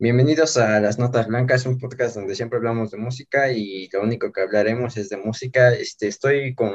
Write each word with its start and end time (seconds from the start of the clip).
Bienvenidos 0.00 0.56
a 0.56 0.78
Las 0.80 0.96
Notas 1.00 1.26
Blancas, 1.26 1.66
un 1.66 1.76
podcast 1.76 2.14
donde 2.14 2.36
siempre 2.36 2.58
hablamos 2.58 2.92
de 2.92 2.98
música 2.98 3.50
y 3.50 3.88
lo 3.92 4.02
único 4.02 4.32
que 4.32 4.42
hablaremos 4.42 4.96
es 4.96 5.08
de 5.08 5.16
música. 5.16 5.74
Este, 5.74 6.06
estoy 6.06 6.54
con 6.54 6.72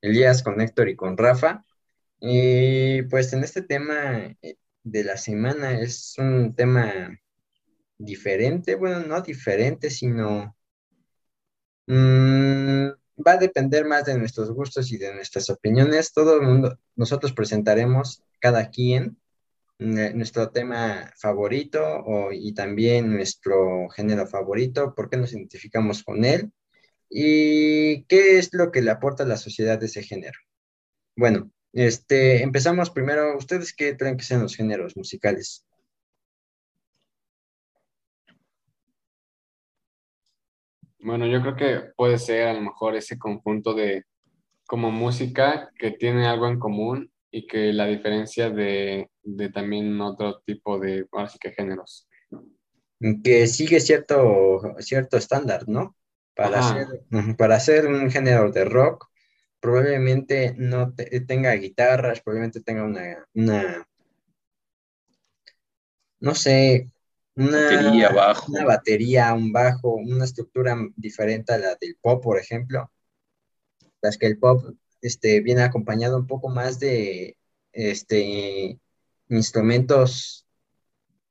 Elías, 0.00 0.42
con 0.42 0.58
Héctor 0.62 0.88
y 0.88 0.96
con 0.96 1.18
Rafa. 1.18 1.62
Y 2.20 3.02
pues 3.02 3.34
en 3.34 3.44
este 3.44 3.60
tema 3.60 4.34
eh, 4.40 4.56
de 4.82 5.04
la 5.04 5.18
semana 5.18 5.78
es 5.78 6.14
un 6.18 6.54
tema 6.54 7.18
diferente, 7.98 8.76
bueno, 8.76 9.00
no 9.00 9.20
diferente, 9.20 9.90
sino 9.90 10.56
mm, 11.86 12.88
va 13.26 13.32
a 13.32 13.36
depender 13.38 13.84
más 13.84 14.06
de 14.06 14.18
nuestros 14.18 14.50
gustos 14.50 14.90
y 14.90 14.96
de 14.98 15.14
nuestras 15.14 15.50
opiniones. 15.50 16.12
Todo 16.14 16.36
el 16.36 16.42
mundo, 16.42 16.78
nosotros 16.96 17.32
presentaremos 17.34 18.22
cada 18.40 18.70
quien 18.70 19.18
nuestro 19.82 20.50
tema 20.50 21.12
favorito 21.16 22.04
y 22.32 22.54
también 22.54 23.12
nuestro 23.12 23.88
género 23.90 24.26
favorito, 24.26 24.94
por 24.94 25.10
qué 25.10 25.16
nos 25.16 25.32
identificamos 25.32 26.02
con 26.02 26.24
él 26.24 26.52
y 27.10 28.04
qué 28.04 28.38
es 28.38 28.54
lo 28.54 28.72
que 28.72 28.82
le 28.82 28.90
aporta 28.90 29.24
a 29.24 29.26
la 29.26 29.36
sociedad 29.36 29.82
ese 29.82 30.02
género. 30.02 30.38
Bueno, 31.14 31.50
este, 31.72 32.42
empezamos 32.42 32.90
primero. 32.90 33.36
¿Ustedes 33.36 33.74
qué 33.74 33.96
creen 33.96 34.16
que 34.16 34.24
sean 34.24 34.42
los 34.42 34.56
géneros 34.56 34.96
musicales? 34.96 35.66
Bueno, 40.98 41.26
yo 41.26 41.42
creo 41.42 41.56
que 41.56 41.90
puede 41.96 42.18
ser 42.18 42.48
a 42.48 42.54
lo 42.54 42.60
mejor 42.60 42.96
ese 42.96 43.18
conjunto 43.18 43.74
de 43.74 44.04
como 44.66 44.90
música 44.90 45.70
que 45.78 45.90
tiene 45.90 46.26
algo 46.26 46.48
en 46.48 46.58
común 46.58 47.11
y 47.34 47.46
que 47.46 47.72
la 47.72 47.86
diferencia 47.86 48.50
de, 48.50 49.10
de 49.22 49.48
también 49.48 49.98
otro 50.00 50.40
tipo 50.42 50.78
de, 50.78 51.08
así 51.12 51.38
que 51.38 51.50
géneros. 51.50 52.06
Que 53.24 53.46
sigue 53.46 53.80
cierto, 53.80 54.60
cierto 54.78 55.16
estándar, 55.16 55.64
¿no? 55.66 55.96
Para 56.34 56.60
hacer, 56.60 56.86
para 57.36 57.56
hacer 57.56 57.86
un 57.86 58.10
género 58.10 58.52
de 58.52 58.64
rock, 58.64 59.08
probablemente 59.60 60.54
no 60.58 60.94
tenga 61.26 61.52
guitarras, 61.54 62.20
probablemente 62.20 62.60
tenga 62.60 62.84
una, 62.84 63.26
una 63.34 63.88
no 66.20 66.34
sé, 66.34 66.86
una 67.34 67.62
batería, 67.62 68.08
bajo. 68.10 68.52
una 68.52 68.64
batería, 68.64 69.32
un 69.32 69.52
bajo, 69.52 69.94
una 69.94 70.24
estructura 70.24 70.76
diferente 70.96 71.52
a 71.54 71.58
la 71.58 71.76
del 71.80 71.96
pop, 72.00 72.22
por 72.22 72.38
ejemplo. 72.38 72.92
Las 74.02 74.18
que 74.18 74.26
el 74.26 74.38
pop 74.38 74.64
este, 75.02 75.40
viene 75.40 75.62
acompañado 75.62 76.16
un 76.16 76.26
poco 76.26 76.48
más 76.48 76.80
de 76.80 77.36
este, 77.72 78.78
instrumentos 79.28 80.46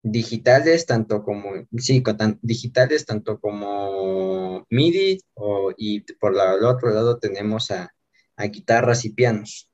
digitales, 0.03 0.85
tanto 0.85 1.23
como, 1.23 1.53
sí, 1.77 2.03
digitales, 2.41 3.05
tanto 3.05 3.39
como 3.39 4.65
MIDI, 4.69 5.19
y 5.77 6.01
por 6.15 6.33
el 6.33 6.65
otro 6.65 6.89
lado 6.91 7.19
tenemos 7.19 7.71
a, 7.71 7.93
guitarras 8.51 9.05
y 9.05 9.11
pianos. 9.11 9.69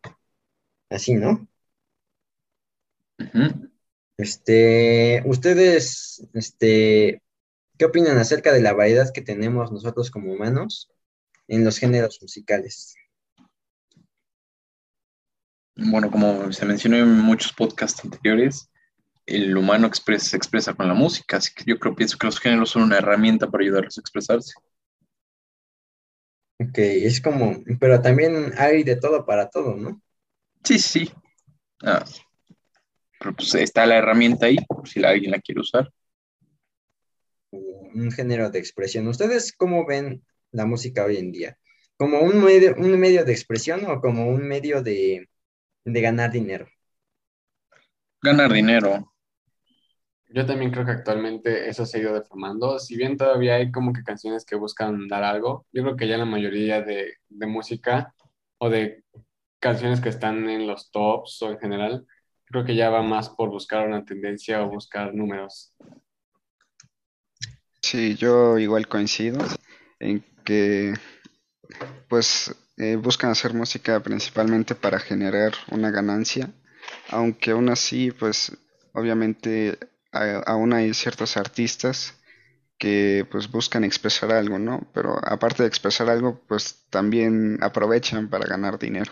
Así, 0.90 1.14
¿no? 1.14 1.48
Este, 4.18 5.24
ustedes, 5.26 6.28
este, 6.34 7.22
¿qué 7.78 7.86
opinan 7.86 8.18
acerca 8.18 8.52
de 8.52 8.62
la 8.62 8.74
variedad 8.74 9.14
que 9.14 9.22
tenemos 9.22 9.72
nosotros 9.72 10.12
como 10.12 10.34
humanos 10.34 10.92
en 11.48 11.64
los 11.64 11.78
géneros 11.78 12.20
musicales? 12.22 12.96
Bueno, 15.78 16.10
como 16.10 16.52
se 16.52 16.66
mencionó 16.66 16.98
en 16.98 17.20
muchos 17.20 17.54
podcasts 17.54 18.04
anteriores, 18.04 18.70
el 19.28 19.56
humano 19.56 19.92
se 19.94 20.36
expresa 20.36 20.74
con 20.74 20.88
la 20.88 20.96
música, 20.96 21.38
así 21.38 21.54
que 21.54 21.66
yo 21.68 21.78
creo 21.78 21.94
pienso 21.94 22.18
que 22.18 22.26
los 22.26 22.40
géneros 22.40 22.72
son 22.72 22.84
una 22.84 22.98
herramienta 22.98 23.50
para 23.50 23.64
ayudarlos 23.64 23.98
a 23.98 24.02
expresarse. 24.02 24.54
Ok, 26.60 26.78
es 26.80 27.22
como, 27.22 27.64
pero 27.80 28.02
también 28.02 28.54
hay 28.58 28.84
de 28.84 28.96
todo 28.96 29.24
para 29.26 29.50
todo, 29.50 29.76
¿no? 29.76 30.02
Sí, 30.64 30.80
sí. 30.80 31.12
Ah, 31.84 32.04
pero 33.20 33.36
pues 33.36 33.54
está 33.54 33.86
la 33.86 33.98
herramienta 33.98 34.48
ahí, 34.48 34.58
por 34.68 34.88
si 34.90 35.04
alguien 35.04 35.32
la 35.32 35.40
quiere 35.40 35.62
usar. 35.62 35.92
Un 37.52 38.12
género 38.12 38.50
de 38.50 38.58
expresión. 38.58 39.08
¿Ustedes 39.08 39.54
cómo 39.54 39.86
ven 39.86 40.24
la 40.52 40.66
música 40.66 41.06
hoy 41.06 41.18
en 41.18 41.32
día? 41.32 41.58
¿Como 41.98 42.20
un 42.22 42.44
medio, 42.44 42.76
un 42.78 43.00
medio 43.00 43.26
de 43.26 43.32
expresión 43.32 43.86
o 43.86 44.02
como 44.02 44.28
un 44.28 44.48
medio 44.48 44.82
de, 44.82 45.30
de 45.94 46.02
ganar 46.02 46.32
dinero? 46.32 46.68
Ganar 48.22 48.52
dinero. 48.52 49.14
Yo 50.30 50.46
también 50.46 50.72
creo 50.72 50.86
que 50.86 50.92
actualmente 50.92 51.70
eso 51.70 51.86
se 51.86 51.98
ha 51.98 52.02
ido 52.02 52.14
deformando. 52.14 52.80
Si 52.80 52.98
bien 52.98 53.16
todavía 53.16 53.56
hay 53.56 53.72
como 53.72 53.94
que 53.94 54.04
canciones 54.04 54.44
que 54.46 54.58
buscan 54.58 55.08
dar 55.08 55.24
algo, 55.24 55.66
yo 55.72 55.84
creo 55.84 55.96
que 55.96 56.08
ya 56.08 56.18
la 56.18 56.26
mayoría 56.26 56.82
de, 56.82 57.14
de 57.30 57.48
música 57.48 58.14
o 58.58 58.70
de 58.70 59.04
canciones 59.60 60.02
que 60.02 60.10
están 60.10 60.50
en 60.50 60.68
los 60.68 60.92
tops 60.92 61.42
o 61.44 61.52
en 61.52 61.60
general, 61.60 62.06
creo 62.46 62.66
que 62.66 62.76
ya 62.76 62.90
va 62.90 63.02
más 63.02 63.30
por 63.30 63.50
buscar 63.50 63.88
una 63.88 64.04
tendencia 64.04 64.64
o 64.64 64.70
buscar 64.70 65.16
números. 65.16 65.74
Sí, 67.82 68.16
yo 68.16 68.58
igual 68.58 68.90
coincido 68.90 69.40
en 70.00 70.22
que 70.44 70.94
pues 72.10 72.54
eh, 72.78 72.96
buscan 72.96 73.32
hacer 73.32 73.54
música 73.54 74.00
principalmente 74.02 74.76
para 74.76 75.00
generar 75.00 75.54
una 75.72 75.92
ganancia, 75.92 76.52
aunque 77.10 77.52
aún 77.52 77.70
así, 77.70 78.12
pues 78.12 78.56
obviamente 78.94 79.78
aún 80.12 80.74
hay 80.74 80.94
ciertos 80.94 81.38
artistas 81.38 82.14
que 82.78 83.28
pues 83.32 83.50
buscan 83.50 83.84
expresar 83.84 84.32
algo, 84.32 84.60
¿no? 84.60 84.88
Pero 84.94 85.18
aparte 85.24 85.64
de 85.64 85.70
expresar 85.70 86.10
algo, 86.10 86.42
pues 86.48 86.86
también 86.90 87.58
aprovechan 87.62 88.30
para 88.30 88.46
ganar 88.46 88.78
dinero. 88.78 89.12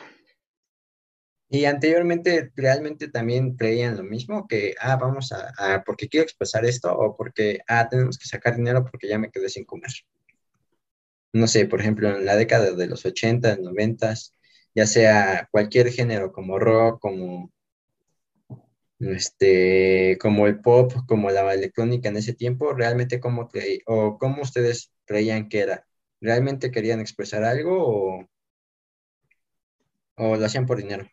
Y 1.50 1.66
anteriormente 1.66 2.52
realmente 2.56 3.08
también 3.08 3.56
creían 3.56 3.97
lo 3.97 4.03
mismo, 4.03 4.47
que, 4.47 4.76
ah, 4.80 4.96
vamos 4.96 5.32
a, 5.32 5.53
a, 5.58 5.84
porque 5.84 6.09
quiero 6.09 6.24
expresar 6.24 6.66
esto 6.66 6.92
o 6.92 7.16
porque, 7.16 7.59
ah, 7.68 7.88
tenemos 7.90 8.18
que 8.18 8.28
sacar 8.28 8.56
dinero 8.56 8.84
porque 8.84 9.08
ya 9.08 9.20
me 9.20 9.30
quedé 9.30 9.50
sin 9.50 9.66
comer 9.66 9.92
no 11.35 11.47
sé, 11.47 11.66
por 11.66 11.81
ejemplo, 11.81 12.16
en 12.16 12.25
la 12.25 12.38
década 12.38 12.72
de 12.72 12.88
los 12.88 13.06
80, 13.06 13.57
90, 13.57 14.13
ya 14.73 14.85
sea 14.85 15.50
cualquier 15.51 15.91
género 15.91 16.31
como 16.31 16.57
rock, 16.59 17.01
como 17.01 17.51
este, 19.00 20.18
como 20.22 20.47
el 20.47 20.62
pop, 20.62 20.94
como 21.06 21.29
la 21.31 21.53
electrónica 21.53 22.07
en 22.07 22.16
ese 22.16 22.34
tiempo, 22.34 22.73
realmente 22.73 23.19
cómo 23.19 23.50
o 23.85 24.18
cómo 24.18 24.41
ustedes 24.44 24.94
creían 25.03 25.50
que 25.50 25.59
era, 25.59 25.85
realmente 26.22 26.72
querían 26.72 27.01
expresar 27.01 27.44
algo 27.44 27.84
o, 27.85 28.29
o 30.16 30.38
lo 30.38 30.46
hacían 30.46 30.66
por 30.66 30.78
dinero. 30.78 31.06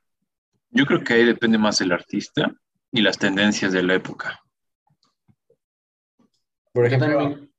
Yo 0.70 0.86
creo 0.86 1.02
que 1.02 1.14
ahí 1.14 1.24
depende 1.24 1.58
más 1.58 1.80
el 1.80 1.90
artista 1.90 2.54
y 2.92 3.02
las 3.02 3.18
tendencias 3.18 3.72
de 3.72 3.82
la 3.82 3.94
época. 3.96 4.40
Por 6.72 6.86
ejemplo, 6.86 7.51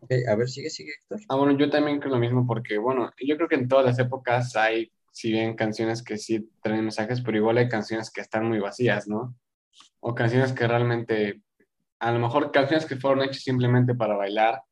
Ok, 0.00 0.10
a 0.28 0.34
ver, 0.34 0.48
sigue, 0.48 0.70
sigue, 0.70 0.92
Héctor. 1.00 1.20
Ah, 1.28 1.36
bueno, 1.36 1.56
yo 1.56 1.70
también 1.70 1.98
creo 2.00 2.12
lo 2.12 2.18
mismo 2.18 2.46
porque, 2.46 2.78
bueno, 2.78 3.10
yo 3.24 3.36
creo 3.36 3.48
que 3.48 3.54
en 3.54 3.68
todas 3.68 3.86
las 3.86 3.98
épocas 3.98 4.56
hay, 4.56 4.92
si 5.12 5.30
bien 5.30 5.54
canciones 5.54 6.02
que 6.02 6.18
sí 6.18 6.50
traen 6.62 6.82
mensajes, 6.82 7.20
pero 7.20 7.38
igual 7.38 7.58
hay 7.58 7.68
canciones 7.68 8.10
que 8.10 8.20
están 8.20 8.46
muy 8.48 8.58
vacías, 8.58 9.06
¿no? 9.08 9.36
O 10.00 10.14
canciones 10.14 10.52
que 10.52 10.66
realmente, 10.66 11.42
a 12.00 12.12
lo 12.12 12.18
mejor 12.18 12.50
canciones 12.52 12.86
que 12.86 12.96
fueron 12.96 13.22
hechas 13.22 13.42
simplemente 13.42 13.94
para 13.94 14.16
bailar, 14.16 14.62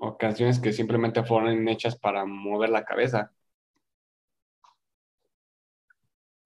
o 0.00 0.16
canciones 0.18 0.60
que 0.60 0.72
simplemente 0.72 1.24
fueron 1.24 1.68
hechas 1.68 1.96
para 1.98 2.24
mover 2.24 2.70
la 2.70 2.84
cabeza. 2.84 3.32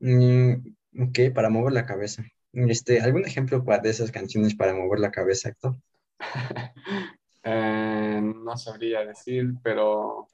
Mm, 0.01 0.55
ok, 1.01 1.19
para 1.35 1.49
mover 1.51 1.73
la 1.73 1.87
cabeza. 1.87 2.25
Este, 2.53 3.01
¿Algún 3.01 3.25
ejemplo 3.25 3.61
de 3.61 3.91
esas 3.91 4.11
canciones 4.11 4.55
para 4.55 4.75
mover 4.75 5.01
la 5.01 5.11
cabeza, 5.11 5.51
Héctor? 5.51 5.77
Eh, 7.45 7.92
no 8.23 8.57
sabría 8.57 9.05
decir, 9.05 9.55
pero 9.63 10.29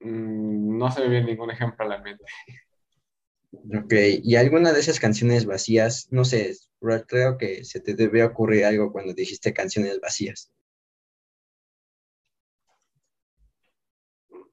mm, 0.00 0.78
no 0.78 0.90
se 0.90 1.00
me 1.02 1.08
viene 1.08 1.26
ningún 1.26 1.50
ejemplo 1.50 1.84
a 1.84 1.88
la 1.88 1.98
mente. 1.98 2.24
Ok, 3.52 3.92
¿y 4.22 4.36
alguna 4.36 4.72
de 4.72 4.80
esas 4.80 5.00
canciones 5.00 5.46
vacías? 5.46 6.08
No 6.10 6.24
sé, 6.24 6.54
creo 7.08 7.38
que 7.38 7.64
se 7.64 7.80
te 7.80 7.94
debe 7.94 8.22
ocurrir 8.24 8.64
algo 8.64 8.92
cuando 8.92 9.14
dijiste 9.14 9.52
canciones 9.52 10.00
vacías. 10.00 10.52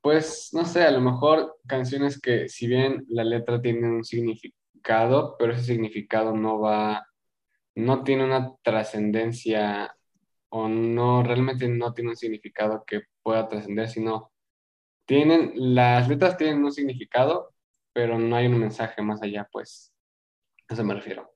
Pues 0.01 0.49
no 0.51 0.65
sé, 0.65 0.83
a 0.83 0.91
lo 0.91 0.99
mejor 0.99 1.57
canciones 1.65 2.19
que 2.19 2.49
si 2.49 2.67
bien 2.67 3.05
la 3.07 3.23
letra 3.23 3.61
tiene 3.61 3.87
un 3.87 4.03
significado, 4.03 5.37
pero 5.37 5.53
ese 5.53 5.63
significado 5.63 6.35
no 6.35 6.59
va 6.59 7.05
no 7.75 8.03
tiene 8.03 8.25
una 8.25 8.55
trascendencia 8.61 9.95
o 10.49 10.67
no, 10.67 11.23
realmente 11.23 11.67
no 11.67 11.93
tiene 11.93 12.11
un 12.11 12.15
significado 12.17 12.83
que 12.85 13.03
pueda 13.23 13.47
trascender, 13.47 13.89
sino 13.89 14.31
tienen, 15.05 15.53
las 15.55 16.07
letras 16.07 16.37
tienen 16.37 16.63
un 16.63 16.71
significado, 16.71 17.53
pero 17.93 18.19
no 18.19 18.35
hay 18.35 18.47
un 18.47 18.59
mensaje 18.59 19.01
más 19.01 19.21
allá, 19.21 19.47
pues, 19.51 19.91
a 20.69 20.73
eso 20.73 20.83
me 20.83 20.93
refiero. 20.95 21.33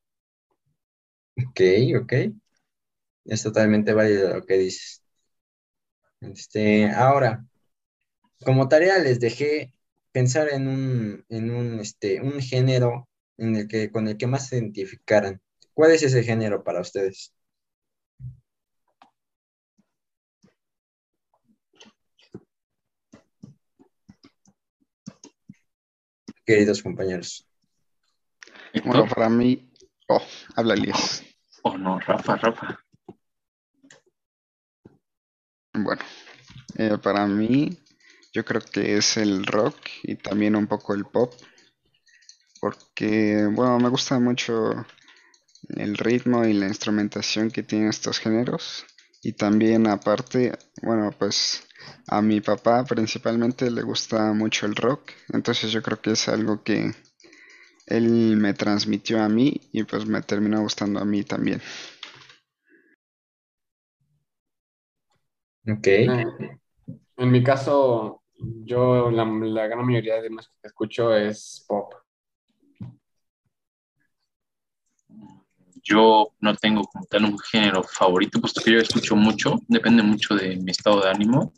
Ok, 1.37 1.61
ok. 2.01 2.13
Es 3.25 3.43
totalmente 3.43 3.93
válido 3.93 4.35
lo 4.35 4.45
que 4.45 4.57
dices. 4.57 5.03
Este, 6.21 6.89
ahora, 6.89 7.45
como 8.43 8.67
tarea 8.67 8.97
les 8.99 9.19
dejé 9.19 9.73
pensar 10.11 10.49
en 10.49 10.67
un, 10.67 11.25
en 11.29 11.51
un, 11.51 11.79
este, 11.79 12.21
un 12.21 12.39
género 12.41 13.07
en 13.37 13.55
el 13.55 13.67
que, 13.67 13.91
con 13.91 14.07
el 14.07 14.17
que 14.17 14.27
más 14.27 14.47
se 14.47 14.57
identificaran. 14.57 15.41
¿Cuál 15.77 15.91
es 15.91 16.01
ese 16.01 16.23
género 16.23 16.63
para 16.63 16.81
ustedes? 16.81 17.35
Queridos 26.43 26.81
compañeros. 26.81 27.47
Bueno, 28.83 29.07
para 29.07 29.29
mí, 29.29 29.71
oh, 30.07 30.19
habla 30.55 30.75
Lies. 30.75 31.23
Oh, 31.61 31.77
no, 31.77 31.99
Rafa, 31.99 32.37
Rafa. 32.37 32.79
Bueno, 35.75 36.01
eh, 36.79 36.97
para 36.97 37.27
mí, 37.27 37.69
yo 38.33 38.43
creo 38.43 38.61
que 38.61 38.97
es 38.97 39.17
el 39.17 39.45
rock 39.45 39.77
y 40.01 40.15
también 40.15 40.55
un 40.55 40.65
poco 40.65 40.95
el 40.95 41.05
pop, 41.05 41.35
porque, 42.59 43.47
bueno, 43.53 43.77
me 43.77 43.89
gusta 43.89 44.19
mucho 44.19 44.73
el 45.69 45.97
ritmo 45.97 46.45
y 46.45 46.53
la 46.53 46.67
instrumentación 46.67 47.51
que 47.51 47.63
tienen 47.63 47.89
estos 47.89 48.19
géneros. 48.19 48.85
Y 49.21 49.33
también 49.33 49.87
aparte, 49.87 50.57
bueno, 50.81 51.11
pues 51.17 51.67
a 52.07 52.21
mi 52.21 52.41
papá 52.41 52.83
principalmente 52.85 53.69
le 53.71 53.81
gusta 53.81 54.33
mucho 54.33 54.65
el 54.65 54.75
rock, 54.75 55.11
entonces 55.33 55.71
yo 55.71 55.81
creo 55.81 56.01
que 56.01 56.11
es 56.11 56.27
algo 56.27 56.63
que 56.63 56.93
él 57.87 58.37
me 58.37 58.53
transmitió 58.53 59.21
a 59.21 59.29
mí 59.29 59.61
y 59.71 59.83
pues 59.83 60.05
me 60.05 60.21
terminó 60.21 60.61
gustando 60.61 60.99
a 60.99 61.05
mí 61.05 61.23
también. 61.23 61.61
Ok. 65.67 65.87
En 67.17 67.31
mi 67.31 67.43
caso, 67.43 68.23
yo 68.37 69.11
la, 69.11 69.25
la 69.25 69.67
gran 69.67 69.85
mayoría 69.85 70.21
de 70.21 70.29
música 70.29 70.53
que 70.61 70.67
escucho 70.67 71.15
es 71.15 71.65
pop. 71.67 71.93
Yo 75.89 76.33
no 76.41 76.53
tengo 76.55 76.83
como 76.83 77.05
tal 77.05 77.23
un 77.23 77.39
género 77.39 77.81
favorito, 77.81 78.41
puesto 78.41 78.61
que 78.61 78.73
yo 78.73 78.79
escucho 78.79 79.15
mucho, 79.15 79.55
depende 79.69 80.03
mucho 80.03 80.35
de 80.35 80.57
mi 80.57 80.71
estado 80.71 81.01
de 81.01 81.09
ánimo. 81.09 81.53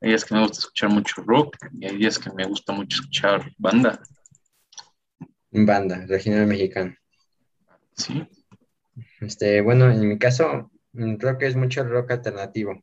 Hay 0.00 0.08
días 0.08 0.24
que 0.24 0.34
me 0.34 0.40
gusta 0.40 0.58
escuchar 0.58 0.90
mucho 0.90 1.22
rock 1.22 1.56
y 1.78 1.86
hay 1.86 1.96
días 1.96 2.18
que 2.18 2.30
me 2.32 2.44
gusta 2.44 2.72
mucho 2.72 2.96
escuchar 2.96 3.52
banda. 3.56 4.02
Banda, 5.52 6.04
regional 6.08 6.46
mexicano. 6.48 6.96
Sí. 7.94 8.26
Este, 9.20 9.60
bueno, 9.60 9.92
en 9.92 10.08
mi 10.08 10.18
caso, 10.18 10.72
rock 10.92 11.42
es 11.42 11.54
mucho 11.54 11.84
rock 11.84 12.10
alternativo. 12.10 12.82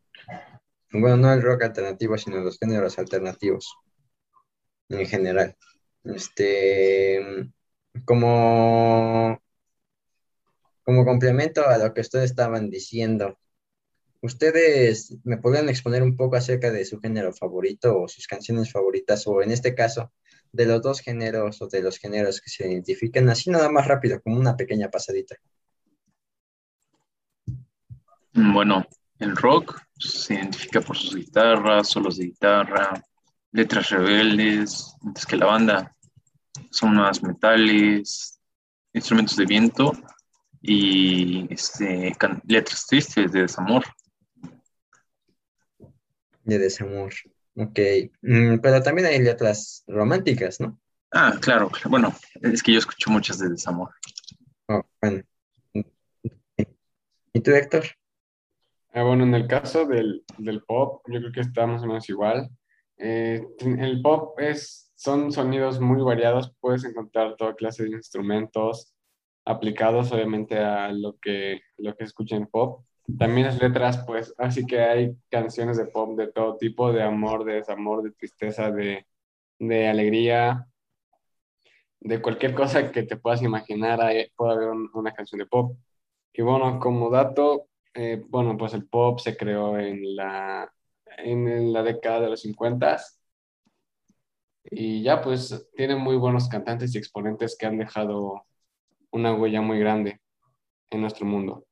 Bueno, 0.94 1.18
no 1.18 1.34
el 1.34 1.42
rock 1.42 1.64
alternativo, 1.64 2.18
sino 2.18 2.38
los 2.38 2.58
géneros 2.58 2.98
alternativos 2.98 3.76
en 4.88 5.06
general. 5.06 5.58
Este, 6.06 7.52
como 8.06 9.42
como 10.90 11.06
complemento 11.06 11.68
a 11.68 11.78
lo 11.78 11.94
que 11.94 12.02
ustedes 12.02 12.32
estaban 12.32 12.72
diciendo, 12.72 13.38
¿ustedes 14.24 15.16
me 15.24 15.38
podrían 15.38 15.70
exponer 15.70 16.02
un 16.02 16.18
poco 16.18 16.36
acerca 16.36 16.72
de 16.72 16.84
su 16.84 17.00
género 17.00 17.32
favorito 17.32 18.02
o 18.02 18.08
sus 18.08 18.26
canciones 18.26 18.72
favoritas, 18.72 19.28
o 19.28 19.44
en 19.44 19.52
este 19.52 19.76
caso, 19.76 20.12
de 20.52 20.66
los 20.66 20.82
dos 20.82 21.02
géneros 21.02 21.62
o 21.62 21.68
de 21.68 21.84
los 21.84 22.00
géneros 22.00 22.42
que 22.42 22.50
se 22.50 22.68
identifican, 22.68 23.30
así 23.30 23.52
nada 23.52 23.70
más 23.70 23.86
rápido, 23.86 24.20
como 24.20 24.40
una 24.40 24.58
pequeña 24.58 24.90
pasadita? 24.90 25.36
Bueno, 28.34 28.84
el 29.20 29.36
rock 29.36 29.80
se 29.96 30.34
identifica 30.34 30.82
por 30.82 30.98
sus 30.98 31.16
guitarras, 31.16 31.88
solos 31.88 32.18
de 32.18 32.26
guitarra, 32.26 33.00
letras 33.52 33.92
rebeldes, 33.92 34.96
mientras 35.04 35.28
que 35.28 35.38
la 35.38 35.46
banda 35.46 35.96
son 36.72 36.96
más 36.96 37.22
metales, 37.22 38.42
instrumentos 38.92 39.36
de 39.36 39.46
viento 39.46 39.92
y 40.62 41.52
este, 41.54 42.14
letras 42.48 42.86
tristes 42.88 43.32
de 43.32 43.42
desamor. 43.42 43.84
De 46.44 46.58
desamor, 46.58 47.14
ok. 47.56 47.80
Mm, 48.22 48.60
pero 48.62 48.82
también 48.82 49.08
hay 49.08 49.20
letras 49.20 49.84
románticas, 49.88 50.60
¿no? 50.60 50.80
Ah, 51.12 51.34
claro, 51.42 51.72
bueno, 51.86 52.14
es 52.42 52.62
que 52.62 52.74
yo 52.74 52.80
escucho 52.80 53.10
muchas 53.10 53.40
de 53.40 53.50
desamor. 53.50 53.90
Oh, 54.68 54.84
bueno. 55.02 55.24
¿Y 57.34 57.42
tú, 57.42 57.52
Héctor? 57.52 57.86
Ah, 58.94 59.04
bueno, 59.04 59.24
en 59.24 59.34
el 59.34 59.48
caso 59.48 59.86
del, 59.86 60.24
pop, 60.68 61.04
yo 61.08 61.20
creo 61.20 61.32
que 61.32 61.42
está 61.42 61.66
más 61.66 61.84
o 61.84 61.88
menos 61.88 62.10
igual. 62.10 62.50
Eh, 62.98 63.42
el 63.60 64.02
pop 64.02 64.40
es, 64.40 64.92
son 64.96 65.32
sonidos 65.32 65.80
muy 65.80 66.02
variados, 66.02 66.54
puedes 66.60 66.84
encontrar 66.84 67.36
toda 67.38 67.56
clase 67.56 67.84
de 67.84 67.92
instrumentos, 67.92 68.94
aplicados 69.50 70.12
obviamente 70.12 70.60
a 70.60 70.92
lo 70.92 71.18
que, 71.18 71.62
lo 71.78 71.96
que 71.96 72.04
escucha 72.04 72.36
en 72.36 72.46
pop. 72.46 72.86
También 73.18 73.48
las 73.48 73.60
letras, 73.60 74.04
pues, 74.06 74.34
así 74.38 74.66
que 74.68 74.80
hay 74.82 75.16
canciones 75.30 75.78
de 75.78 75.88
pop 75.88 76.16
de 76.18 76.28
todo 76.32 76.58
tipo, 76.58 76.94
de 76.94 77.02
amor, 77.02 77.44
de 77.44 77.54
desamor, 77.56 78.04
de 78.04 78.12
tristeza, 78.12 78.70
de, 78.70 79.08
de 79.58 79.88
alegría, 79.88 80.68
de 82.00 82.22
cualquier 82.22 82.54
cosa 82.54 82.92
que 82.92 83.04
te 83.04 83.18
puedas 83.18 83.42
imaginar, 83.42 84.00
hay, 84.02 84.30
puede 84.36 84.54
haber 84.54 84.70
una 84.94 85.14
canción 85.14 85.40
de 85.40 85.48
pop. 85.48 85.76
Y 86.34 86.44
bueno, 86.44 86.80
como 86.80 87.10
dato, 87.10 87.68
eh, 87.96 88.24
bueno, 88.30 88.56
pues 88.58 88.74
el 88.76 88.88
pop 88.88 89.20
se 89.20 89.36
creó 89.36 89.80
en 89.80 90.16
la, 90.16 90.72
en 91.18 91.74
la 91.74 91.82
década 91.84 92.22
de 92.22 92.30
los 92.30 92.42
50 92.42 92.98
y 94.72 95.02
ya 95.02 95.22
pues 95.22 95.70
tiene 95.76 95.96
muy 95.96 96.16
buenos 96.18 96.48
cantantes 96.48 96.94
y 96.94 97.00
exponentes 97.00 97.58
que 97.58 97.66
han 97.66 97.78
dejado 97.80 98.44
una 99.12 99.34
huella 99.34 99.62
muy 99.62 99.80
grande 99.80 100.20
en 100.90 101.02
nuestro 101.02 101.26
mundo. 101.26 101.66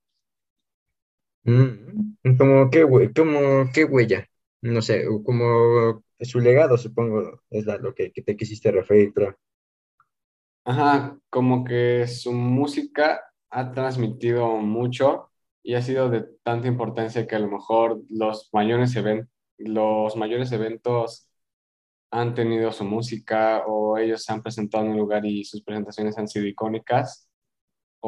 Mm, 1.43 2.35
como 2.37 2.69
qué, 2.69 2.85
como 3.15 3.71
qué 3.73 3.85
huella, 3.85 4.27
no 4.61 4.81
sé, 4.81 5.05
como 5.23 6.03
su 6.19 6.39
legado, 6.39 6.77
supongo, 6.77 7.41
es 7.49 7.65
lo 7.65 7.93
que, 7.93 8.09
te 8.09 8.35
quisiste 8.35 8.71
referir. 8.71 9.13
Ajá, 10.65 11.17
como 11.29 11.63
que 11.63 12.05
su 12.07 12.33
música 12.33 13.21
ha 13.49 13.71
transmitido 13.71 14.57
mucho 14.57 15.31
y 15.63 15.75
ha 15.75 15.81
sido 15.81 16.09
de 16.09 16.25
tanta 16.43 16.67
importancia 16.67 17.25
que 17.27 17.35
a 17.35 17.39
lo 17.39 17.47
mejor 17.47 18.01
los 18.09 18.49
mayores, 18.51 18.95
eventos, 18.95 19.29
los 19.57 20.15
mayores 20.17 20.51
eventos 20.51 21.29
han 22.11 22.33
tenido 22.33 22.71
su 22.71 22.83
música 22.83 23.63
o 23.67 23.97
ellos 23.97 24.23
se 24.23 24.33
han 24.33 24.41
presentado 24.41 24.85
en 24.85 24.91
un 24.91 24.97
lugar 24.97 25.25
y 25.25 25.43
sus 25.45 25.61
presentaciones 25.63 26.17
han 26.17 26.27
sido 26.27 26.45
icónicas 26.45 27.26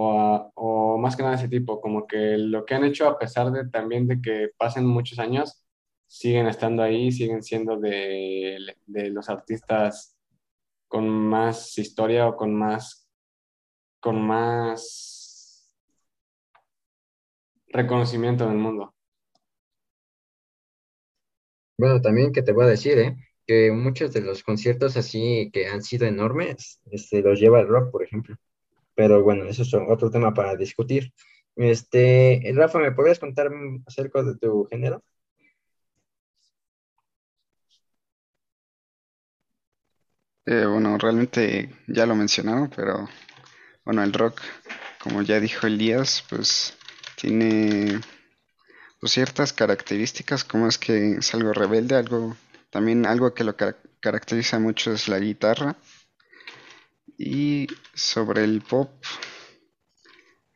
o, 0.01 0.97
más 0.97 1.15
que 1.15 1.23
nada 1.23 1.35
ese 1.35 1.49
tipo, 1.49 1.81
como 1.81 2.07
que 2.07 2.37
lo 2.37 2.65
que 2.65 2.75
han 2.75 2.83
hecho 2.83 3.07
a 3.07 3.17
pesar 3.17 3.51
de 3.51 3.69
también 3.69 4.07
de 4.07 4.21
que 4.21 4.49
pasen 4.57 4.85
muchos 4.85 5.19
años, 5.19 5.65
siguen 6.07 6.47
estando 6.47 6.83
ahí, 6.83 7.11
siguen 7.11 7.43
siendo 7.43 7.77
de, 7.77 8.57
de 8.85 9.09
los 9.09 9.29
artistas 9.29 10.15
con 10.87 11.07
más 11.09 11.77
historia 11.77 12.27
o 12.27 12.35
con 12.35 12.53
más, 12.55 13.07
con 13.99 14.21
más 14.21 15.75
reconocimiento 17.67 18.45
en 18.45 18.51
el 18.51 18.57
mundo. 18.57 18.93
Bueno, 21.77 22.01
también 22.01 22.33
que 22.33 22.41
te 22.41 22.51
voy 22.51 22.65
a 22.65 22.67
decir, 22.67 22.97
¿eh? 22.99 23.15
que 23.49 23.71
muchos 23.71 24.13
de 24.13 24.21
los 24.21 24.43
conciertos 24.43 24.95
así 24.97 25.49
que 25.51 25.67
han 25.67 25.81
sido 25.81 26.05
enormes, 26.05 26.79
este, 26.91 27.21
los 27.21 27.39
lleva 27.39 27.61
el 27.61 27.67
rock, 27.67 27.91
por 27.91 28.03
ejemplo. 28.03 28.35
Pero 28.99 29.23
bueno, 29.23 29.45
eso 29.45 29.61
es 29.61 29.73
otro 29.73 30.11
tema 30.11 30.33
para 30.33 30.57
discutir. 30.57 31.13
Este, 31.55 32.41
Rafa, 32.53 32.79
¿me 32.79 32.91
podrías 32.91 33.17
contar 33.17 33.49
acerca 33.87 34.23
de 34.23 34.35
tu 34.35 34.65
género? 34.65 35.01
Eh, 40.45 40.65
bueno, 40.65 40.97
realmente 40.97 41.69
ya 41.87 42.05
lo 42.05 42.13
mencionaron, 42.13 42.69
pero 42.75 43.07
bueno, 43.85 44.03
el 44.03 44.11
rock, 44.11 44.41
como 45.01 45.21
ya 45.21 45.39
dijo 45.39 45.65
Elías, 45.65 46.25
pues 46.29 46.77
tiene 47.15 48.01
pues, 48.99 49.13
ciertas 49.13 49.53
características, 49.53 50.43
como 50.43 50.67
es 50.67 50.77
que 50.77 51.13
es 51.19 51.33
algo 51.33 51.53
rebelde, 51.53 51.95
algo 51.95 52.35
también 52.69 53.05
algo 53.05 53.33
que 53.33 53.45
lo 53.45 53.55
caracteriza 54.01 54.59
mucho 54.59 54.91
es 54.91 55.07
la 55.07 55.19
guitarra 55.19 55.77
y 57.19 57.67
sobre 57.93 58.45
el 58.45 58.61
pop, 58.61 58.89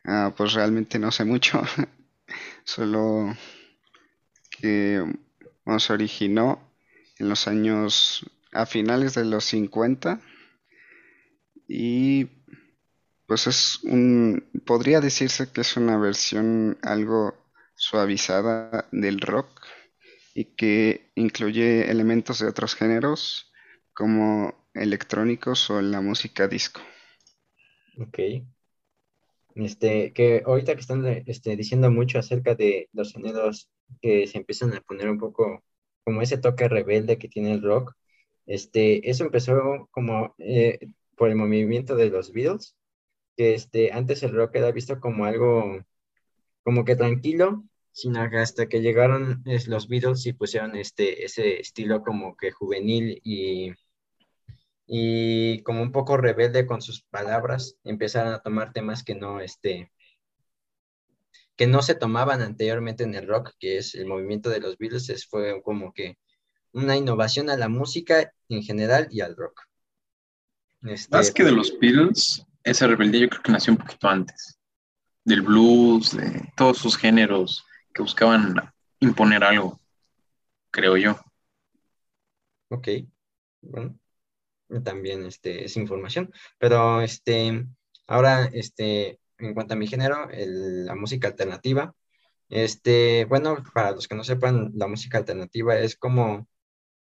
ah, 0.06 0.34
pues 0.36 0.54
realmente 0.54 0.98
no 0.98 1.12
sé 1.12 1.26
mucho. 1.26 1.62
Solo 2.64 3.36
que 4.50 5.04
se 5.78 5.94
originó 5.94 6.72
en 7.20 7.28
los 7.28 7.50
años 7.50 8.26
a 8.54 8.66
finales 8.66 9.14
de 9.14 9.26
los 9.26 9.44
50 9.44 10.22
y 11.68 12.30
pues 13.28 13.48
es 13.48 13.84
un, 13.84 14.50
podría 14.66 15.02
decirse 15.02 15.52
que 15.52 15.62
es 15.62 15.76
una 15.76 15.98
versión 15.98 16.78
algo 16.82 17.36
suavizada 17.76 18.88
del 18.94 19.20
rock 19.20 19.66
y 20.34 20.56
que 20.56 21.12
incluye 21.16 21.92
elementos 21.92 22.40
de 22.40 22.48
otros 22.48 22.76
géneros 22.76 23.52
como 23.94 24.63
electrónicos 24.74 25.70
o 25.70 25.82
la 25.82 26.02
música 26.02 26.48
disco. 26.48 26.82
Ok. 28.00 28.20
Este, 29.56 30.14
que 30.14 30.42
ahorita 30.46 30.74
que 30.74 30.82
están 30.82 31.06
este, 31.28 31.56
diciendo 31.56 31.92
mucho 31.92 32.18
acerca 32.18 32.56
de 32.56 32.90
los 32.92 33.14
géneros 33.14 33.70
que 34.02 34.26
se 34.26 34.40
empiezan 34.40 34.74
a 34.74 34.82
poner 34.82 35.10
un 35.10 35.20
poco 35.20 35.64
como 36.04 36.22
ese 36.22 36.38
toque 36.38 36.68
rebelde 36.68 37.18
que 37.18 37.30
tiene 37.30 37.54
el 37.54 37.62
rock, 37.62 37.94
este, 38.46 39.10
eso 39.10 39.26
empezó 39.26 39.88
como 39.92 40.36
eh, 40.40 40.80
por 41.16 41.30
el 41.30 41.36
movimiento 41.36 41.96
de 41.96 42.10
los 42.10 42.34
Beatles, 42.34 42.76
que 43.38 43.54
este, 43.54 43.92
antes 43.94 44.24
el 44.24 44.34
rock 44.34 44.56
era 44.56 44.72
visto 44.72 45.00
como 45.00 45.26
algo 45.26 45.84
como 46.64 46.86
que 46.86 46.96
tranquilo, 46.96 47.64
sino 47.92 48.28
que 48.30 48.38
hasta 48.38 48.68
que 48.68 48.82
llegaron 48.82 49.44
los 49.68 49.88
Beatles 49.88 50.26
y 50.26 50.34
pusieron 50.34 50.76
este, 50.76 51.26
ese 51.26 51.60
estilo 51.60 52.02
como 52.04 52.36
que 52.36 52.52
juvenil 52.52 53.22
y, 53.24 53.72
y 54.86 55.62
como 55.64 55.82
un 55.82 55.92
poco 55.92 56.18
rebelde 56.18 56.66
con 56.66 56.82
sus 56.82 57.04
palabras, 57.04 57.78
empezaron 57.84 58.34
a 58.34 58.42
tomar 58.42 58.74
temas 58.74 59.04
que 59.04 59.16
no, 59.16 59.40
este, 59.40 59.92
que 61.56 61.68
no 61.68 61.82
se 61.82 61.96
tomaban 61.96 62.42
anteriormente 62.42 63.04
en 63.04 63.16
el 63.16 63.28
rock, 63.28 63.52
que 63.60 63.78
es 63.78 63.96
el 63.96 64.06
movimiento 64.06 64.50
de 64.50 64.60
los 64.60 64.78
Beatles, 64.78 65.28
fue 65.28 65.62
como 65.64 65.94
que 65.94 66.18
una 66.72 66.98
innovación 66.98 67.50
a 67.50 67.58
la 67.58 67.70
música 67.70 68.34
en 68.50 68.64
general 68.64 69.08
y 69.12 69.22
al 69.22 69.36
rock. 69.36 69.62
Este, 70.84 71.16
Más 71.16 71.32
que 71.32 71.44
de 71.44 71.52
los 71.52 71.78
Beatles, 71.80 72.46
esa 72.64 72.88
rebeldía 72.88 73.22
yo 73.22 73.30
creo 73.30 73.42
que 73.42 73.52
nació 73.52 73.74
un 73.74 73.78
poquito 73.78 74.10
antes, 74.10 74.60
del 75.24 75.42
blues, 75.42 76.16
de 76.16 76.52
todos 76.58 76.78
sus 76.78 76.98
géneros 76.98 77.66
que 77.94 78.02
buscaban 78.02 78.56
imponer 79.00 79.44
algo, 79.44 79.80
creo 80.72 80.98
yo. 80.98 81.18
Ok, 82.70 82.88
bueno, 83.62 83.98
también 84.82 85.26
este, 85.26 85.66
es 85.66 85.78
información, 85.78 86.32
pero 86.58 87.02
este, 87.02 87.66
ahora, 88.08 88.46
este, 88.54 89.20
en 89.38 89.54
cuanto 89.54 89.74
a 89.74 89.78
mi 89.78 89.88
género, 89.88 90.28
la 90.32 90.96
música 90.96 91.28
alternativa, 91.28 91.96
este, 92.50 93.26
bueno, 93.26 93.64
para 93.74 93.92
los 93.92 94.08
que 94.08 94.16
no 94.16 94.24
sepan, 94.24 94.72
la 94.76 94.88
música 94.88 95.18
alternativa 95.18 95.78
es 95.80 95.96
como 95.98 96.48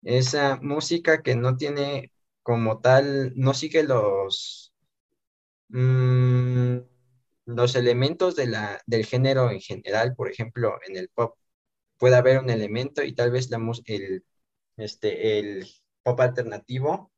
esa 0.03 0.57
música 0.61 1.21
que 1.23 1.35
no 1.35 1.57
tiene 1.57 2.11
como 2.43 2.79
tal, 2.81 3.33
no 3.35 3.53
sigue 3.53 3.83
los, 3.83 4.73
mm, 5.69 6.77
los 7.45 7.75
elementos 7.75 8.35
de 8.35 8.47
la, 8.47 8.81
del 8.87 9.05
género 9.05 9.51
en 9.51 9.61
general, 9.61 10.15
por 10.15 10.29
ejemplo, 10.29 10.79
en 10.87 10.97
el 10.97 11.09
pop. 11.09 11.37
Puede 11.97 12.15
haber 12.17 12.39
un 12.39 12.49
elemento 12.49 13.03
y 13.03 13.13
tal 13.15 13.31
vez 13.31 13.49
la, 13.51 13.59
el, 13.85 14.25
este, 14.77 15.39
el 15.39 15.67
pop 16.03 16.19
alternativo 16.21 17.11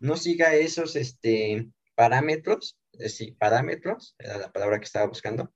no 0.00 0.16
siga 0.16 0.54
esos 0.54 0.96
este, 0.96 1.70
parámetros, 1.94 2.78
es 2.92 3.00
decir, 3.00 3.36
parámetros, 3.38 4.16
era 4.18 4.38
la 4.38 4.52
palabra 4.52 4.78
que 4.80 4.86
estaba 4.86 5.06
buscando, 5.06 5.52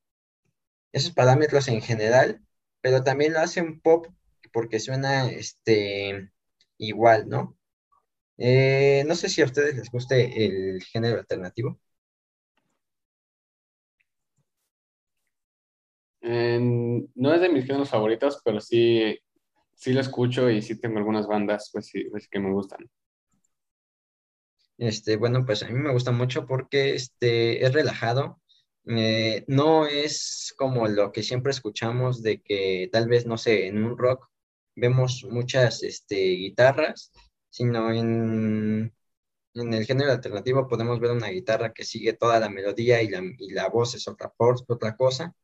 esos 0.92 1.12
parámetros 1.12 1.68
en 1.68 1.82
general, 1.82 2.40
pero 2.80 3.02
también 3.04 3.32
lo 3.32 3.40
hace 3.40 3.62
pop 3.82 4.06
porque 4.52 4.80
suena 4.80 5.28
este, 5.30 6.30
igual, 6.78 7.28
¿no? 7.28 7.58
Eh, 8.38 9.04
no 9.06 9.14
sé 9.16 9.28
si 9.28 9.42
a 9.42 9.46
ustedes 9.46 9.76
les 9.76 9.90
guste 9.90 10.46
el 10.46 10.82
género 10.84 11.18
alternativo. 11.18 11.80
no 17.14 17.34
es 17.34 17.40
de 17.40 17.48
mis 17.48 17.66
géneros 17.66 17.90
favoritos, 17.90 18.40
pero 18.44 18.60
sí, 18.60 19.18
sí 19.74 19.92
lo 19.92 20.00
escucho 20.00 20.50
y 20.50 20.62
sí 20.62 20.80
tengo 20.80 20.98
algunas 20.98 21.26
bandas 21.26 21.70
pues, 21.72 21.86
sí, 21.86 22.04
pues, 22.10 22.28
que 22.28 22.38
me 22.40 22.52
gustan. 22.52 22.88
Este, 24.78 25.16
bueno, 25.16 25.44
pues 25.46 25.62
a 25.62 25.68
mí 25.68 25.74
me 25.74 25.92
gusta 25.92 26.10
mucho 26.12 26.46
porque 26.46 26.94
este, 26.94 27.64
es 27.64 27.72
relajado. 27.72 28.40
Eh, 28.86 29.44
no 29.48 29.86
es 29.86 30.54
como 30.58 30.86
lo 30.88 31.12
que 31.12 31.22
siempre 31.22 31.52
escuchamos 31.52 32.22
de 32.22 32.42
que 32.42 32.88
tal 32.92 33.08
vez, 33.08 33.26
no 33.26 33.38
sé, 33.38 33.66
en 33.66 33.82
un 33.82 33.96
rock 33.96 34.28
vemos 34.74 35.24
muchas 35.30 35.82
este, 35.82 36.16
guitarras, 36.16 37.12
sino 37.50 37.92
en, 37.92 38.92
el 39.54 39.86
género 39.86 40.12
alternativo 40.12 40.68
podemos 40.68 41.00
ver 41.00 41.12
una 41.12 41.28
guitarra 41.28 41.72
que 41.72 41.84
sigue 41.84 42.12
toda 42.14 42.40
la 42.40 42.48
melodía 42.50 43.02
y 43.02 43.08
la, 43.08 43.22
y 43.38 43.52
la 43.52 43.68
voz 43.68 43.94
es 43.94 44.08
otra, 44.08 44.32
otra 44.38 44.96
cosa. 44.96 45.34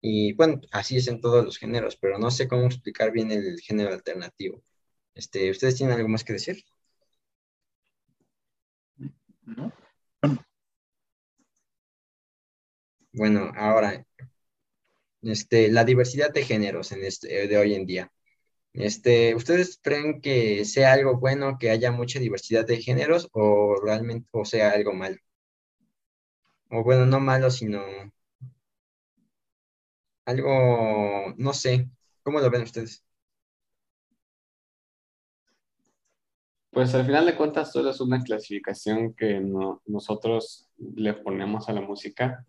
Y 0.00 0.34
bueno, 0.34 0.60
así 0.72 0.96
es 0.98 1.08
en 1.08 1.20
todos 1.20 1.44
los 1.44 1.58
géneros, 1.58 1.96
pero 1.96 2.18
no 2.18 2.30
sé 2.30 2.48
cómo 2.48 2.66
explicar 2.66 3.12
bien 3.12 3.30
el 3.32 3.60
género 3.60 3.92
alternativo. 3.92 4.62
Este, 5.14 5.50
¿Ustedes 5.50 5.76
tienen 5.76 5.96
algo 5.96 6.08
más 6.08 6.24
que 6.24 6.34
decir? 6.34 6.64
No. 9.46 9.72
Bueno, 13.12 13.52
ahora, 13.56 14.04
este, 15.22 15.70
la 15.70 15.84
diversidad 15.84 16.32
de 16.32 16.44
géneros 16.44 16.92
en 16.92 17.04
este, 17.04 17.48
de 17.48 17.56
hoy 17.58 17.74
en 17.74 17.86
día. 17.86 18.12
Este, 18.74 19.34
¿ustedes 19.34 19.78
creen 19.82 20.20
que 20.22 20.64
sea 20.64 20.92
algo 20.94 21.18
bueno 21.18 21.58
que 21.58 21.70
haya 21.70 21.92
mucha 21.92 22.20
diversidad 22.20 22.66
de 22.66 22.82
géneros 22.82 23.28
o 23.32 23.76
realmente 23.82 24.28
o 24.32 24.44
sea 24.44 24.70
algo 24.72 24.94
malo? 24.94 25.18
O 26.70 26.82
bueno, 26.82 27.06
no 27.06 27.20
malo, 27.20 27.50
sino 27.52 27.80
algo, 30.24 31.34
no 31.36 31.52
sé, 31.52 31.88
¿cómo 32.22 32.40
lo 32.40 32.50
ven 32.50 32.62
ustedes? 32.62 33.04
Pues 36.72 36.94
al 36.94 37.04
final 37.04 37.26
de 37.26 37.36
cuentas 37.36 37.70
solo 37.70 37.90
es 37.90 38.00
una 38.00 38.22
clasificación 38.22 39.12
que 39.14 39.38
nosotros 39.84 40.70
le 40.96 41.12
ponemos 41.12 41.68
a 41.68 41.74
la 41.74 41.82
música. 41.82 42.46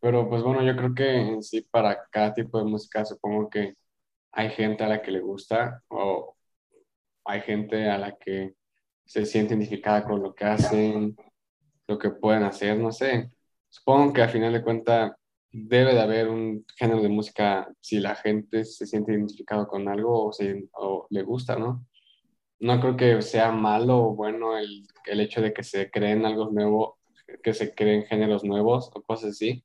Pero 0.00 0.28
pues 0.28 0.42
bueno, 0.42 0.62
yo 0.62 0.76
creo 0.76 0.94
que 0.94 1.16
en 1.16 1.42
sí 1.42 1.62
para 1.62 2.06
cada 2.10 2.34
tipo 2.34 2.58
de 2.58 2.64
música 2.64 3.06
supongo 3.06 3.48
que 3.48 3.74
hay 4.32 4.50
gente 4.50 4.84
a 4.84 4.88
la 4.88 5.00
que 5.00 5.12
le 5.12 5.20
gusta 5.20 5.82
o 5.88 6.36
hay 7.24 7.40
gente 7.40 7.88
a 7.88 7.96
la 7.96 8.16
que 8.18 8.54
se 9.06 9.24
siente 9.24 9.54
identificada 9.54 10.04
con 10.04 10.22
lo 10.22 10.34
que 10.34 10.44
hacen, 10.44 11.16
lo 11.88 11.98
que 11.98 12.10
pueden 12.10 12.42
hacer, 12.42 12.78
no 12.78 12.92
sé. 12.92 13.30
Supongo 13.70 14.12
que 14.12 14.22
al 14.22 14.30
final 14.30 14.52
de 14.52 14.62
cuentas 14.62 15.12
debe 15.50 15.94
de 15.94 16.00
haber 16.02 16.28
un 16.28 16.66
género 16.76 17.00
de 17.00 17.08
música 17.08 17.72
si 17.80 17.98
la 17.98 18.14
gente 18.14 18.66
se 18.66 18.86
siente 18.86 19.12
identificado 19.12 19.66
con 19.68 19.88
algo 19.88 20.26
o, 20.26 20.32
se, 20.32 20.68
o 20.74 21.06
le 21.10 21.22
gusta, 21.22 21.56
¿no? 21.56 21.86
No 22.62 22.80
creo 22.80 22.96
que 22.96 23.22
sea 23.22 23.50
malo 23.52 23.98
o 23.98 24.14
bueno 24.14 24.56
el, 24.56 24.86
el 25.06 25.20
hecho 25.20 25.42
de 25.42 25.52
que 25.52 25.64
se 25.64 25.90
creen 25.90 26.24
algo 26.24 26.50
nuevo, 26.50 26.98
que 27.42 27.54
se 27.54 27.74
creen 27.74 28.04
géneros 28.04 28.44
nuevos 28.44 28.90
o 28.94 29.02
cosas 29.02 29.30
así. 29.32 29.64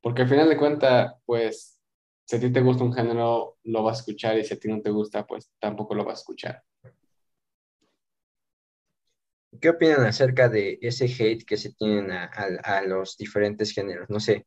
Porque 0.00 0.22
al 0.22 0.28
final 0.28 0.48
de 0.48 0.56
cuentas, 0.56 1.14
pues, 1.26 1.80
si 2.24 2.36
a 2.36 2.40
ti 2.40 2.50
te 2.52 2.62
gusta 2.62 2.84
un 2.84 2.94
género, 2.94 3.58
lo 3.64 3.82
vas 3.82 3.98
a 3.98 4.00
escuchar 4.00 4.38
y 4.38 4.44
si 4.44 4.54
a 4.54 4.58
ti 4.58 4.68
no 4.68 4.80
te 4.80 4.90
gusta, 4.90 5.26
pues 5.26 5.52
tampoco 5.60 5.94
lo 5.94 6.04
vas 6.04 6.18
a 6.18 6.22
escuchar. 6.22 6.62
¿Qué 9.60 9.70
opinan 9.70 10.06
acerca 10.06 10.48
de 10.48 10.78
ese 10.82 11.06
hate 11.06 11.44
que 11.44 11.58
se 11.58 11.74
tienen 11.74 12.10
a, 12.12 12.30
a 12.64 12.82
los 12.82 13.18
diferentes 13.18 13.72
géneros? 13.72 14.08
No 14.10 14.20
sé, 14.20 14.46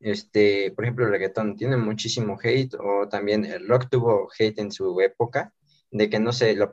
este, 0.00 0.72
por 0.72 0.84
ejemplo, 0.84 1.04
el 1.06 1.12
reggaetón 1.12 1.56
tiene 1.56 1.76
muchísimo 1.76 2.38
hate, 2.42 2.74
o 2.80 3.08
también 3.08 3.44
el 3.44 3.68
rock 3.68 3.88
tuvo 3.90 4.28
hate 4.38 4.58
en 4.60 4.72
su 4.72 5.00
época, 5.02 5.52
de 5.90 6.10
que 6.10 6.20
no 6.20 6.32
sé, 6.32 6.54
lo, 6.54 6.70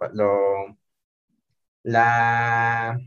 la, 1.83 2.99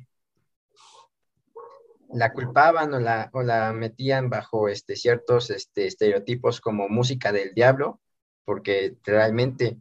la 2.12 2.32
culpaban 2.32 2.94
o 2.94 3.00
la, 3.00 3.30
o 3.32 3.42
la 3.42 3.72
metían 3.72 4.30
bajo 4.30 4.68
este, 4.68 4.96
ciertos 4.96 5.50
este, 5.50 5.86
estereotipos 5.86 6.60
como 6.60 6.88
música 6.88 7.32
del 7.32 7.54
diablo, 7.54 8.00
porque 8.44 8.96
realmente 9.04 9.78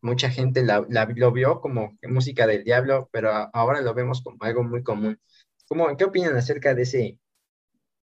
mucha 0.00 0.30
gente 0.30 0.62
la, 0.64 0.86
lo 0.88 1.32
vio 1.32 1.60
como 1.60 1.98
música 2.02 2.46
del 2.46 2.64
diablo, 2.64 3.08
pero 3.12 3.30
ahora 3.52 3.80
lo 3.80 3.94
vemos 3.94 4.22
como 4.22 4.38
algo 4.40 4.62
muy 4.62 4.82
común. 4.82 5.20
¿Cómo, 5.68 5.96
¿Qué 5.96 6.04
opinan 6.04 6.36
acerca 6.36 6.74
de 6.74 6.82
ese, 6.82 7.18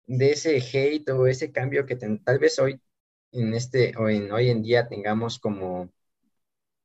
de 0.08 0.32
ese 0.32 0.58
hate 0.58 1.10
o 1.10 1.28
ese 1.28 1.52
cambio 1.52 1.86
que 1.86 1.96
tal 1.96 2.40
vez 2.40 2.60
hoy 2.60 2.82
en 3.32 3.54
este 3.54 3.94
o 3.98 4.10
en 4.10 4.32
hoy 4.32 4.50
en 4.50 4.62
día 4.64 4.88
tengamos 4.88 5.40
como 5.40 5.90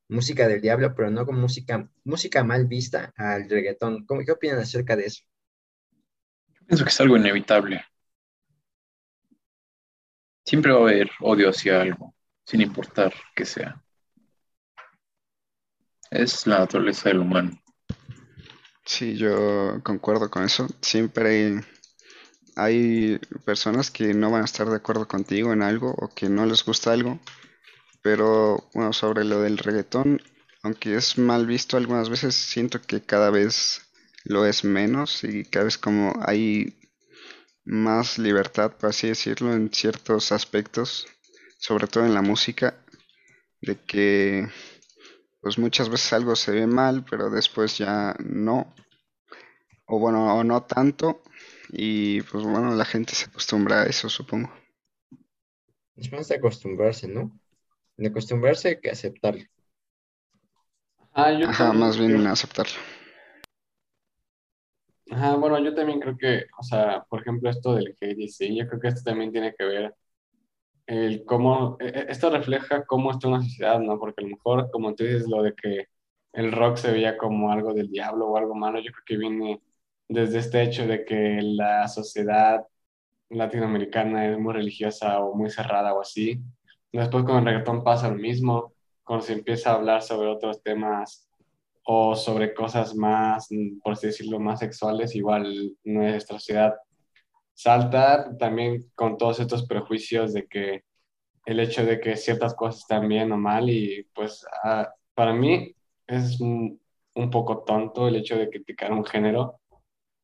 música 0.08 0.46
del 0.48 0.60
diablo, 0.60 0.94
pero 0.94 1.10
no 1.10 1.26
como 1.26 1.40
música, 1.40 1.88
música 2.04 2.44
mal 2.44 2.66
vista 2.66 3.12
al 3.16 3.48
reggaetón. 3.48 4.06
¿Cómo, 4.06 4.22
¿Qué 4.24 4.32
opinan 4.32 4.58
acerca 4.58 4.96
de 4.96 5.06
eso? 5.06 5.22
pienso 6.66 6.84
que 6.84 6.90
es 6.90 7.00
algo 7.00 7.16
inevitable. 7.16 7.84
Siempre 10.44 10.72
va 10.72 10.78
a 10.78 10.82
haber 10.82 11.10
odio 11.20 11.50
hacia 11.50 11.82
algo, 11.82 12.14
sin 12.44 12.60
importar 12.60 13.12
qué 13.34 13.44
sea. 13.44 13.82
Es 16.10 16.46
la 16.46 16.60
naturaleza 16.60 17.08
del 17.08 17.20
humano. 17.20 17.60
Sí, 18.84 19.16
yo 19.16 19.80
concuerdo 19.82 20.30
con 20.30 20.44
eso. 20.44 20.68
Siempre 20.80 21.60
hay 22.54 23.18
personas 23.44 23.90
que 23.90 24.14
no 24.14 24.30
van 24.30 24.42
a 24.42 24.44
estar 24.44 24.68
de 24.68 24.76
acuerdo 24.76 25.08
contigo 25.08 25.52
en 25.52 25.62
algo 25.62 25.90
o 25.98 26.14
que 26.14 26.28
no 26.28 26.46
les 26.46 26.64
gusta 26.64 26.92
algo, 26.92 27.18
pero 28.06 28.68
bueno, 28.72 28.92
sobre 28.92 29.24
lo 29.24 29.40
del 29.40 29.58
reggaetón, 29.58 30.22
aunque 30.62 30.94
es 30.94 31.18
mal 31.18 31.44
visto 31.44 31.76
algunas 31.76 32.08
veces, 32.08 32.36
siento 32.36 32.80
que 32.80 33.02
cada 33.02 33.30
vez 33.30 33.82
lo 34.22 34.46
es 34.46 34.62
menos 34.62 35.24
y 35.24 35.44
cada 35.44 35.64
vez 35.64 35.76
como 35.76 36.14
hay 36.24 36.78
más 37.64 38.18
libertad, 38.18 38.76
por 38.76 38.90
así 38.90 39.08
decirlo, 39.08 39.52
en 39.52 39.72
ciertos 39.72 40.30
aspectos, 40.30 41.08
sobre 41.58 41.88
todo 41.88 42.06
en 42.06 42.14
la 42.14 42.22
música, 42.22 42.80
de 43.60 43.74
que 43.74 44.46
pues 45.40 45.58
muchas 45.58 45.88
veces 45.88 46.12
algo 46.12 46.36
se 46.36 46.52
ve 46.52 46.68
mal, 46.68 47.04
pero 47.10 47.28
después 47.28 47.76
ya 47.76 48.14
no, 48.20 48.72
o 49.86 49.98
bueno, 49.98 50.32
o 50.32 50.44
no 50.44 50.62
tanto, 50.62 51.24
y 51.70 52.22
pues 52.22 52.44
bueno, 52.44 52.72
la 52.72 52.84
gente 52.84 53.16
se 53.16 53.24
acostumbra 53.24 53.82
a 53.82 53.86
eso, 53.86 54.08
supongo. 54.08 54.52
Es 55.96 56.12
más 56.12 56.28
de 56.28 56.36
acostumbrarse, 56.36 57.08
¿no? 57.08 57.36
De 57.96 58.08
acostumbrarse 58.08 58.78
que 58.80 58.90
aceptarlo. 58.90 59.44
Ah, 61.12 61.32
yo 61.32 61.48
Ajá, 61.48 61.72
más 61.72 61.98
bien 61.98 62.26
aceptarlo. 62.26 62.74
Ajá, 65.10 65.36
bueno, 65.36 65.58
yo 65.60 65.74
también 65.74 66.00
creo 66.00 66.16
que, 66.18 66.46
o 66.58 66.62
sea, 66.62 67.04
por 67.08 67.20
ejemplo, 67.20 67.48
esto 67.48 67.74
del 67.74 67.94
sí, 68.28 68.56
yo 68.56 68.66
creo 68.66 68.80
que 68.80 68.88
esto 68.88 69.02
también 69.04 69.32
tiene 69.32 69.54
que 69.56 69.64
ver 69.64 69.94
el 70.86 71.24
cómo, 71.24 71.76
e, 71.80 71.86
e, 71.86 72.06
esto 72.10 72.30
refleja 72.30 72.84
cómo 72.86 73.12
está 73.12 73.28
una 73.28 73.42
sociedad, 73.42 73.80
¿no? 73.80 73.98
Porque 73.98 74.22
a 74.22 74.28
lo 74.28 74.30
mejor, 74.36 74.70
como 74.70 74.94
tú 74.94 75.04
dices, 75.04 75.28
lo 75.28 75.42
de 75.42 75.54
que 75.54 75.88
el 76.32 76.52
rock 76.52 76.76
se 76.78 76.92
veía 76.92 77.16
como 77.16 77.52
algo 77.52 77.74
del 77.74 77.90
diablo 77.90 78.28
o 78.28 78.36
algo 78.36 78.54
malo, 78.54 78.78
yo 78.80 78.92
creo 78.92 79.04
que 79.06 79.16
viene 79.16 79.62
desde 80.08 80.38
este 80.38 80.62
hecho 80.62 80.86
de 80.86 81.04
que 81.04 81.40
la 81.42 81.88
sociedad 81.88 82.62
latinoamericana 83.30 84.28
es 84.30 84.38
muy 84.38 84.54
religiosa 84.54 85.20
o 85.20 85.34
muy 85.34 85.50
cerrada 85.50 85.94
o 85.94 86.00
así. 86.02 86.42
Después 86.92 87.24
con 87.24 87.38
el 87.38 87.44
reggaetón 87.44 87.84
pasa 87.84 88.08
lo 88.08 88.16
mismo, 88.16 88.72
cuando 89.04 89.24
se 89.24 89.34
empieza 89.34 89.70
a 89.70 89.74
hablar 89.74 90.02
sobre 90.02 90.28
otros 90.28 90.62
temas 90.62 91.28
o 91.84 92.16
sobre 92.16 92.54
cosas 92.54 92.94
más, 92.94 93.48
por 93.82 93.92
así 93.92 94.08
decirlo, 94.08 94.40
más 94.40 94.58
sexuales, 94.58 95.14
igual 95.14 95.76
nuestra 95.84 96.38
sociedad 96.38 96.74
salta 97.56 98.36
también 98.38 98.90
con 98.94 99.16
todos 99.16 99.40
estos 99.40 99.66
prejuicios 99.66 100.34
de 100.34 100.46
que 100.46 100.84
el 101.46 101.60
hecho 101.60 101.84
de 101.86 102.00
que 102.00 102.16
ciertas 102.16 102.54
cosas 102.54 102.82
están 102.82 103.08
bien 103.08 103.32
o 103.32 103.38
mal 103.38 103.70
y 103.70 104.06
pues 104.14 104.44
ah, 104.62 104.92
para 105.14 105.32
mí 105.32 105.74
es 106.06 106.38
un, 106.40 106.78
un, 107.14 107.30
poco 107.30 107.64
tonto 107.64 108.08
el 108.08 108.16
hecho 108.16 108.36
de 108.36 108.50
criticar 108.50 108.92
un 108.92 109.04
género, 109.04 109.60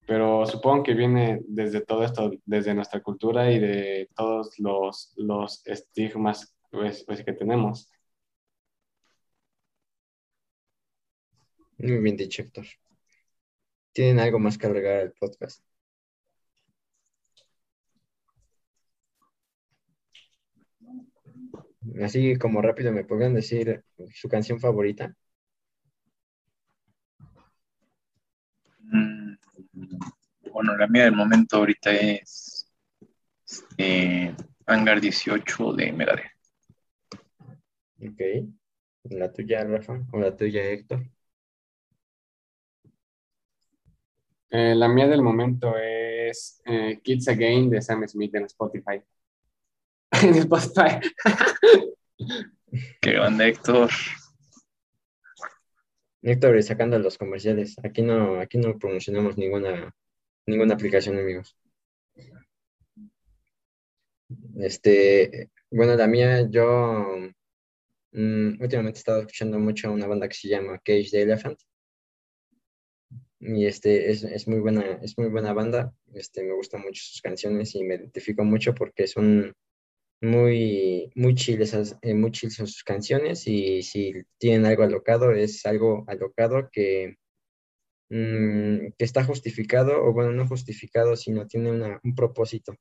pero 0.07 0.47
supongo 0.47 0.83
que 0.85 0.95
viene 0.95 1.41
desde 1.47 1.81
todo 1.83 2.05
esto, 2.05 2.31
desde 2.45 2.75
nuestra 2.75 3.01
cultura 3.03 3.51
y 3.51 3.59
de 3.59 4.09
todos 4.17 4.59
los, 4.59 5.13
los 5.17 5.67
estigmas 5.67 6.55
pues, 6.71 7.05
pues 7.05 7.25
que 7.25 7.33
tenemos. 7.33 7.89
Muy 11.79 11.99
bien 11.99 12.17
dicho, 12.17 12.43
Héctor. 12.43 12.65
¿Tienen 13.93 14.21
algo 14.21 14.39
más 14.39 14.59
que 14.59 14.67
agregar 14.67 15.01
al 15.01 15.13
podcast? 15.13 15.63
Así 22.03 22.37
como 22.39 22.63
rápido, 22.63 22.93
¿me 22.93 23.05
podrían 23.05 23.35
decir 23.35 23.85
su 24.15 24.29
canción 24.29 24.61
favorita? 24.61 25.15
Bueno, 30.63 30.79
la 30.79 30.87
mía 30.87 31.05
del 31.05 31.17
momento 31.17 31.57
ahorita 31.57 31.91
es 31.93 32.71
eh, 33.77 34.33
Hangar 34.67 35.01
18 35.01 35.73
de 35.73 35.93
Megadeth. 35.93 36.31
Ok. 38.01 38.21
¿La 39.11 39.33
tuya, 39.33 39.65
Rafa? 39.65 40.01
¿O 40.13 40.21
la 40.21 40.37
tuya, 40.37 40.63
Héctor? 40.63 41.03
Eh, 44.51 44.75
la 44.77 44.87
mía 44.87 45.09
del 45.09 45.23
momento 45.23 45.77
es 45.77 46.63
eh, 46.65 47.01
Kids 47.03 47.27
Again 47.27 47.69
de 47.69 47.83
Sam 47.83 48.07
Smith 48.07 48.35
en 48.37 48.45
Spotify. 48.45 49.03
en 50.23 50.35
Spotify. 50.35 51.01
Qué 53.01 53.13
grande, 53.13 53.49
Héctor. 53.49 53.91
Héctor, 56.23 56.63
sacando 56.63 57.01
los 57.01 57.19
comerciales. 57.19 57.75
Aquí 57.83 58.03
no, 58.03 58.39
aquí 58.39 58.59
no 58.59 58.79
promocionamos 58.79 59.37
ninguna, 59.37 59.93
ninguna 60.47 60.75
aplicación, 60.75 61.19
amigos. 61.19 61.57
Este, 64.57 65.51
bueno, 65.71 65.95
la 65.97 66.07
mía, 66.07 66.49
yo 66.51 67.17
mm, 68.13 68.61
últimamente 68.61 68.99
he 68.99 69.01
estado 69.01 69.21
escuchando 69.21 69.59
mucho 69.59 69.93
una 69.93 70.07
banda 70.07 70.29
que 70.29 70.35
se 70.35 70.49
llama 70.49 70.79
Cage 70.85 71.09
the 71.11 71.23
Elephant. 71.23 71.59
Y 73.41 73.67
este 73.67 74.11
es, 74.11 74.23
es, 74.23 74.47
muy 74.47 74.61
buena, 74.61 74.83
es 75.03 75.19
muy 75.19 75.29
buena 75.29 75.53
banda. 75.53 75.93
Este, 76.15 76.45
me 76.45 76.55
gustan 76.55 76.83
mucho 76.83 77.03
sus 77.05 77.21
canciones 77.21 77.75
y 77.75 77.83
me 77.85 77.97
identifico 77.97 78.45
mucho 78.45 78.75
porque 78.75 79.07
son 79.09 79.53
muy, 80.23 81.11
muy 81.17 81.35
chiles, 81.35 81.97
eh, 82.03 82.15
muy 82.15 82.31
chiles 82.31 82.55
son 82.55 82.69
sus 82.69 82.85
canciones 82.85 83.47
y 83.49 83.83
si 83.83 84.15
tienen 84.39 84.67
algo 84.67 84.85
alocado, 84.85 85.33
es 85.33 85.67
algo 85.67 86.05
alocado 86.07 86.71
que, 86.71 87.17
mm, 88.13 88.93
que 88.99 89.05
está 89.05 89.25
justificado, 89.25 90.05
o 90.05 90.13
bueno, 90.13 90.33
no 90.33 90.47
justificado, 90.47 91.17
sino 91.17 91.47
tiene 91.47 91.71
una, 91.73 92.01
un 92.05 92.15
propósito. 92.15 92.75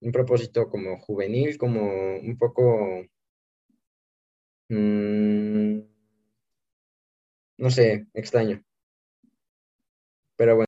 Un 0.00 0.12
propósito 0.12 0.68
como 0.70 0.98
juvenil, 1.00 1.58
como 1.58 1.82
un 2.18 2.38
poco, 2.38 3.04
mm, 4.68 5.80
no 7.58 7.70
sé, 7.70 8.06
extraño. 8.14 8.64
Pero 10.36 10.56
bueno. 10.56 10.66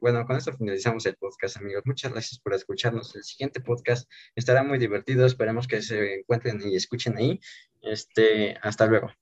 Bueno, 0.00 0.26
con 0.26 0.36
esto 0.36 0.52
finalizamos 0.52 1.06
el 1.06 1.16
podcast, 1.16 1.56
amigos. 1.58 1.84
Muchas 1.86 2.12
gracias 2.12 2.40
por 2.40 2.52
escucharnos. 2.54 3.14
El 3.14 3.22
siguiente 3.24 3.60
podcast 3.60 4.10
estará 4.34 4.62
muy 4.64 4.78
divertido. 4.78 5.24
Esperemos 5.24 5.68
que 5.68 5.80
se 5.80 6.16
encuentren 6.16 6.60
y 6.60 6.74
escuchen 6.76 7.16
ahí. 7.16 7.40
Este, 7.82 8.56
hasta 8.62 8.86
luego. 8.86 9.12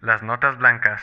Las 0.00 0.22
Notas 0.22 0.58
Blancas. 0.58 1.02